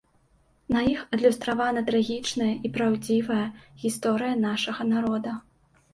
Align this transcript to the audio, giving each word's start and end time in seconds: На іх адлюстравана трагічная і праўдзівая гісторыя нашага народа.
На 0.75 0.79
іх 0.93 1.01
адлюстравана 1.17 1.83
трагічная 1.91 2.49
і 2.69 2.71
праўдзівая 2.77 3.45
гісторыя 3.85 4.43
нашага 4.47 4.81
народа. 4.93 5.31